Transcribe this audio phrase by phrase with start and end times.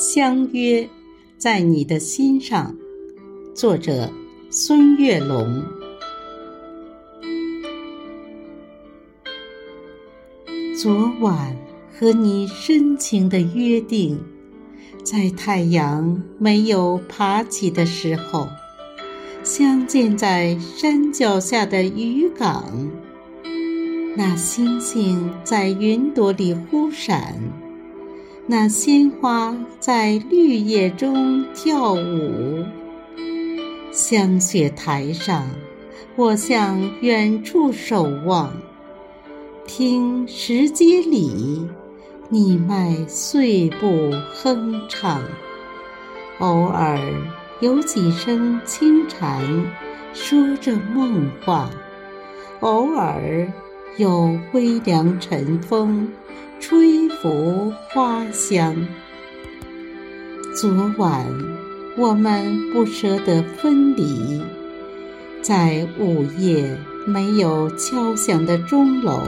[0.00, 0.88] 相约
[1.38, 2.76] 在你的心上，
[3.52, 4.08] 作者
[4.48, 5.64] 孙月龙。
[10.80, 11.56] 昨晚
[11.92, 14.20] 和你深情的约定，
[15.02, 18.46] 在太阳没有爬起的时候，
[19.42, 22.88] 相见在山脚下的渔港。
[24.16, 27.40] 那星星在云朵里忽闪，
[28.50, 32.64] 那鲜花在绿叶中跳舞。
[33.92, 35.46] 香雪台上，
[36.16, 38.50] 我向远处守望。
[39.66, 41.68] 听石阶里，
[42.30, 45.20] 你迈碎步哼唱，
[46.38, 46.98] 偶尔
[47.60, 49.44] 有几声轻蝉
[50.14, 51.68] 说着梦话，
[52.60, 53.46] 偶尔
[53.98, 56.08] 有微凉晨风
[56.60, 58.76] 吹拂花香。
[60.54, 61.26] 昨晚
[61.96, 64.40] 我们不舍得分离，
[65.42, 66.78] 在午夜。
[67.06, 69.18] 没有敲响的钟楼，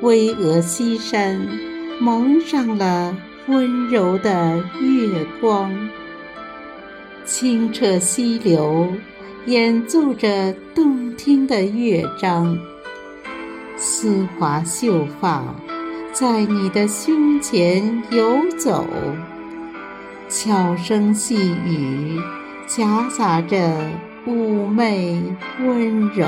[0.00, 1.38] 巍峨西山
[2.00, 3.14] 蒙上了
[3.48, 5.70] 温柔的月光。
[7.26, 8.88] 清澈溪流
[9.44, 12.58] 演奏着动听的乐章，
[13.78, 15.42] 丝滑秀发
[16.12, 18.84] 在你的胸前游走，
[20.28, 22.20] 悄声细语
[22.66, 23.56] 夹杂着。
[24.26, 25.22] 妩媚
[25.60, 26.26] 温柔，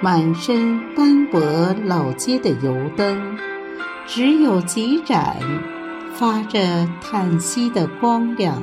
[0.00, 1.42] 满身斑驳
[1.84, 3.36] 老街的油灯，
[4.06, 5.36] 只有几盏
[6.14, 8.62] 发着叹息的光亮。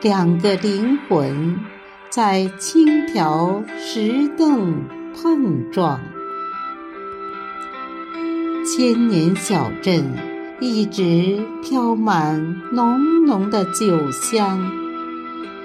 [0.00, 1.60] 两个灵魂
[2.14, 5.98] 在青条石凳碰撞。
[8.66, 10.12] 千年小镇
[10.60, 14.60] 一直飘满浓浓的酒香。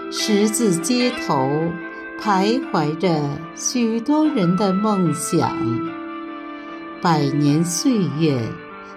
[0.10, 1.36] 十字街头
[2.22, 3.20] 徘徊着
[3.54, 5.52] 许多人的梦想，
[7.02, 7.92] 百年岁
[8.22, 8.42] 月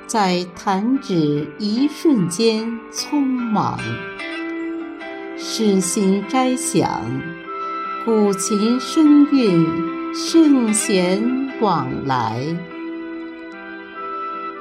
[0.06, 3.77] 在弹指一瞬间匆忙。
[5.37, 7.03] 诗心斋响，
[8.03, 11.22] 古琴声韵，圣贤
[11.61, 12.56] 往来。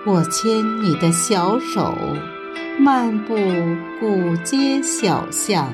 [0.05, 1.95] 我牵你的小手，
[2.77, 3.37] 漫步
[3.97, 5.71] 古街小巷。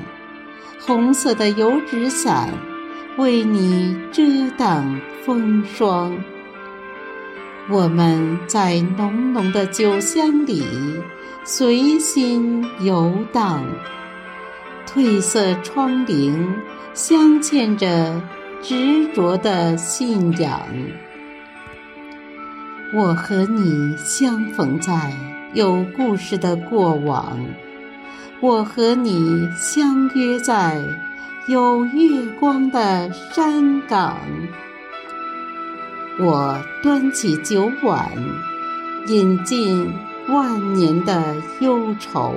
[0.79, 2.49] 红色的油纸伞
[3.17, 4.21] 为你遮
[4.55, 6.15] 挡风霜。
[7.67, 10.63] 我们在浓浓的酒香里
[11.43, 13.65] 随心游荡，
[14.87, 16.31] 褪色窗棂
[16.95, 18.21] 镶嵌着
[18.61, 20.61] 执着的信仰。
[22.93, 25.11] 我和你相逢在
[25.53, 27.37] 有故事的过往。
[28.39, 30.81] 我和你相约在
[31.47, 34.15] 有月光的山岗，
[36.17, 38.09] 我端起酒碗，
[39.07, 39.93] 饮尽
[40.29, 42.31] 万年的忧愁；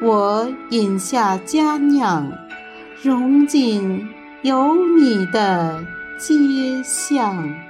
[0.00, 2.30] 我饮下佳酿，
[3.00, 4.08] 融进
[4.42, 5.84] 有你的
[6.18, 6.34] 街
[6.82, 7.67] 巷。